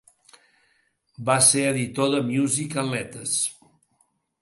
Va 1.27 1.35
ser 1.49 1.67
editor 1.73 2.09
de 2.17 2.25
"Music 2.33 2.81
and 2.85 2.95
Letters". 2.99 3.41